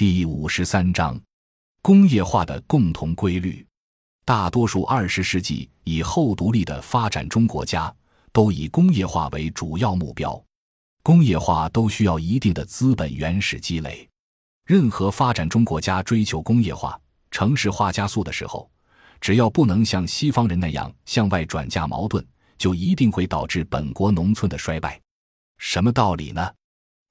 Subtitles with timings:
[0.00, 1.20] 第五十三章，
[1.82, 3.62] 工业化的共同规律。
[4.24, 7.94] 大多数二十世纪以后独立的发展中国家
[8.32, 10.42] 都以工业化为主要目标。
[11.02, 14.08] 工业化都需要一定的资本原始积累。
[14.64, 16.98] 任何发展中国家追求工业化、
[17.30, 18.70] 城市化加速的时候，
[19.20, 22.24] 只要不能像西方人那样向外转嫁矛盾，
[22.56, 24.98] 就一定会导致本国农村的衰败。
[25.58, 26.50] 什么道理呢？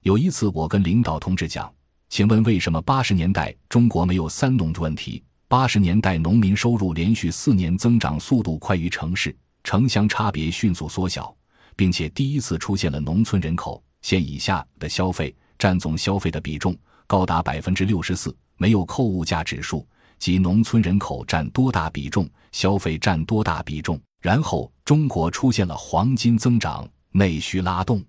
[0.02, 1.72] 有一次，我跟领导同志讲。
[2.10, 5.22] 请问为什么八十年代中国没有三农的问题？
[5.46, 11.32] 八十年代农民收入连续四年增长速度快于城市，城乡差别迅速缩小，
[11.76, 16.76] 并且第一次出现了农村人口线以下的消费占总消费的比重
[17.06, 19.86] 高达百分之六十四，没有扣物价指数，
[20.18, 23.98] 即农村人口占多大比重，消费占多大比重。
[24.20, 28.04] 然后中国出现了黄金增长，内需拉动。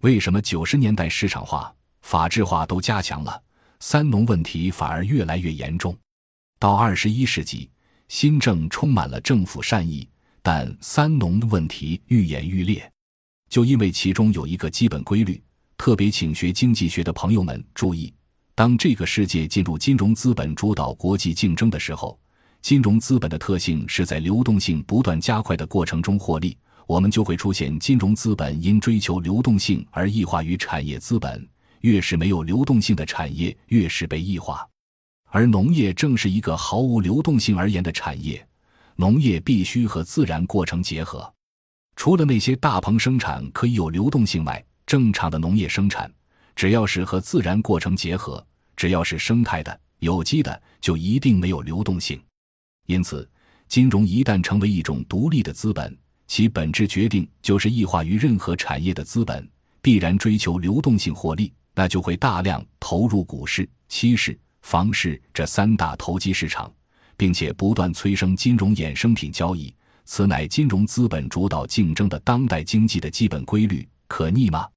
[0.00, 1.70] 为什么九十年代市场化？
[2.04, 3.42] 法治化都加强了，
[3.80, 5.96] 三农问题反而越来越严重。
[6.58, 7.70] 到二十一世纪，
[8.08, 10.06] 新政充满了政府善意，
[10.42, 12.88] 但三农的问题愈演愈烈。
[13.48, 15.42] 就因为其中有一个基本规律，
[15.78, 18.12] 特别请学经济学的朋友们注意：
[18.54, 22.20] 当这个世界进入金融资本主导国际竞争的时候，
[22.60, 26.54] 金融资本的特性是在流动性不断加快的过程中获利，
[26.86, 31.48] 我们就会出现金融资本因追求流动性而异化于产业资本。
[31.84, 34.66] 越是没有流动性的产业，越是被异化，
[35.26, 38.44] 而农业正是一个毫无流动性而言的产业。
[38.96, 41.30] 农业必须和自然过程结合，
[41.94, 46.10] 除了那些大棚生产可以有流动性外，正常的农业生产，
[46.56, 48.42] 只要是和自然过程结合，
[48.76, 52.18] 只要是生态的、有机的，就一定没有流动性。
[52.86, 53.28] 因此，
[53.68, 55.94] 金融一旦成为一种独立的资本，
[56.28, 59.46] 其本质决定就是异化于任何产业的资本，
[59.82, 61.52] 必然追求流动性获利。
[61.74, 66.72] 那就会大量投入股市、期市、房市这三大投机市场，
[67.16, 69.74] 并且不断催生金融衍生品交易。
[70.04, 74.68] 此乃金融资本主导竞争的当代经济的基本规律，可逆吗？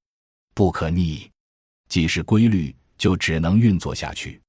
[0.55, 1.29] 不可逆。
[1.89, 4.41] 既是规律，就只能运作下去。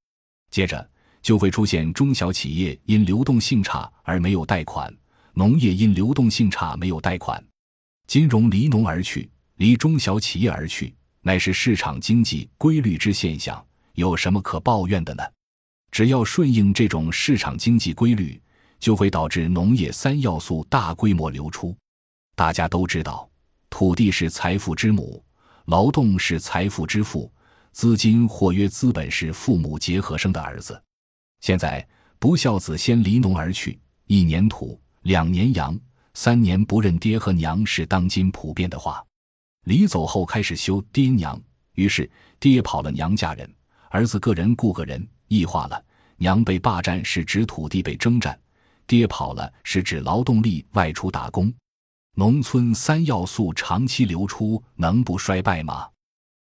[0.50, 0.88] 接着
[1.20, 4.92] 就会出现中小企业因流动性差而没有贷款，
[5.34, 7.44] 农业因流动性差没有贷款，
[8.06, 10.94] 金融离农而去，离中小企业而去。
[11.22, 13.64] 乃是市场经济规律之现象，
[13.94, 15.22] 有什么可抱怨的呢？
[15.90, 18.40] 只要顺应这种市场经济规律，
[18.78, 21.76] 就会导致农业三要素大规模流出。
[22.36, 23.28] 大家都知道，
[23.70, 25.24] 土地是财富之母，
[25.64, 27.32] 劳动是财富之父，
[27.72, 30.80] 资金或曰资本是父母结合生的儿子。
[31.40, 31.86] 现在
[32.18, 35.78] 不孝子先离农而去，一年土，两年羊，
[36.14, 39.04] 三年不认爹和娘，是当今普遍的话。
[39.68, 41.38] 离走后开始休爹娘，
[41.74, 43.54] 于是爹跑了娘家人，
[43.90, 45.84] 儿子个人雇个人，异化了。
[46.16, 48.36] 娘被霸占是指土地被征占，
[48.86, 51.52] 爹跑了是指劳动力外出打工。
[52.16, 55.86] 农村三要素长期流出，能不衰败吗？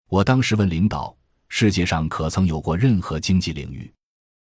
[0.08, 1.12] 我当时问领导：
[1.48, 3.93] 世界上可曾有过任何经济领域，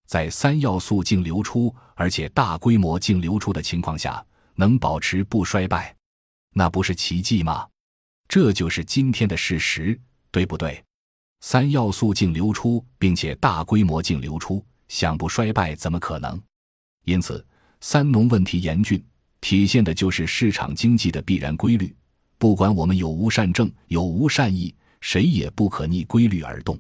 [0.06, 4.24] 在三要素净流出，而且大规模净流出的情况下，
[4.54, 5.96] 能保持不衰败？
[6.54, 7.68] 那不是奇迹吗？
[8.28, 10.00] 这就是今天的事实，
[10.32, 10.84] 对不对？
[11.42, 16.42] 三要素净流出，并且大规模净流出，想不衰败怎么可能？
[17.06, 17.46] 因此，
[17.80, 19.02] 三农问题严峻，
[19.40, 21.96] 体现的就是市场经济的必然规律。
[22.38, 26.78] 不管我们有无善政，有无善意，谁也不可逆规律而动。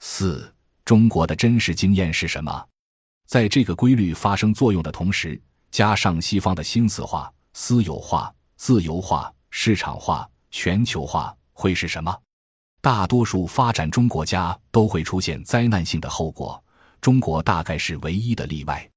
[0.00, 0.54] 四，
[0.84, 2.66] 中国的真实经验是什么？
[3.26, 10.28] 在这个规律发生作用的同时，加上西方的新四化、私有化、自由化、市场化。
[10.58, 12.18] 全球化会是什么？
[12.80, 16.64] 大多数发展中国家都会出现灾难性的后果，
[16.98, 18.90] 中国大概是唯一的例外。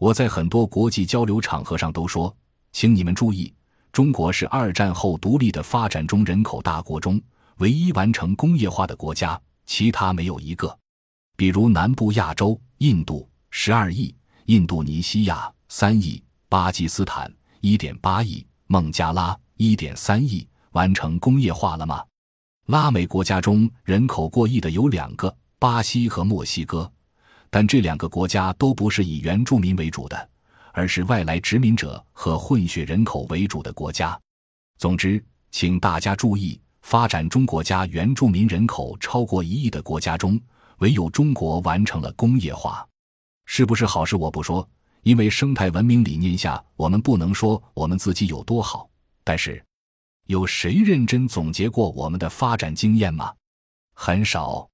[0.00, 2.36] 我在很多国际交流场合上都说，
[2.72, 3.54] 请你们注意，
[3.92, 7.22] 中国是二战后独立的发展中人口大国中
[7.58, 10.76] 唯一完成工业化的国家，其他没有一个。
[11.36, 14.12] 比如南部亚洲，印度十二亿，
[14.46, 20.44] 印度尼西亚三亿，巴基斯坦一点八亿，孟加拉一点三亿。
[20.76, 22.04] 完成工业化了吗？
[22.66, 26.92] 拉美国家中人口过亿的有两个，巴西和墨西哥，
[27.48, 30.28] 但这两个国家都不是以原住民为主的，
[30.74, 34.20] 而是外来殖民者和混血人口为主的国家。
[34.76, 40.38] 总之，请大家注意，发展中国家原住民人口超过一亿的国家中，
[40.80, 42.86] 唯有中国完成了工业化，
[43.46, 44.14] 是不是好事？
[44.14, 44.68] 我不说，
[45.04, 48.86] 因为生态文明理念下，我们不能说我们自己有多好，
[49.24, 49.65] 但是。
[50.26, 53.32] 有谁认真总结过我们的发展经验吗？
[53.94, 54.68] 很少。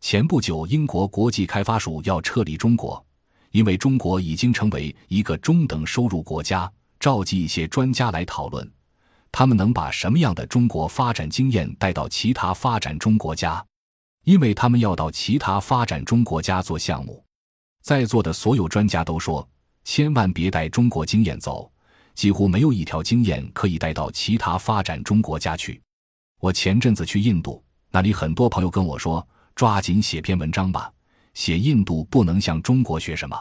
[0.00, 3.02] 前不久，英国国际开发署要撤离中国，
[3.50, 8.70] 因为中国已经成为一个中等收入国家，召集一些专家来讨论，
[9.32, 13.64] 他们能把什么样的中国发展经验带到其他发展中国家，
[14.24, 17.24] 因为他们要到其他发展中国家做项目。
[17.82, 19.46] 在座的所有专家都说，
[19.84, 21.70] 千万别带中国经验走，
[22.20, 25.80] 几乎没有一条经验可以带到其他发展中国家去。
[26.38, 27.64] 我前阵子去印度。
[27.90, 29.26] 那里很多朋友跟我说
[29.56, 30.92] ：“抓紧写篇文章吧，
[31.32, 33.34] 写印度不能向中国学什么，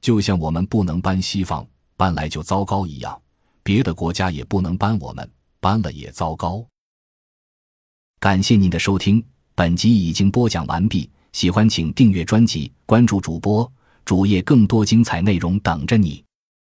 [0.00, 3.20] 就像我们不能搬西方，搬来就糟糕一样，
[3.62, 5.30] 别的国家也不能搬我们，
[5.60, 6.66] 搬了也糟糕。”
[8.18, 9.22] 感谢您的收听，
[9.54, 11.10] 本集已经播讲完毕。
[11.34, 13.70] 喜欢请订阅专辑，关注主播
[14.06, 16.24] 主页，更多精彩内容等着你。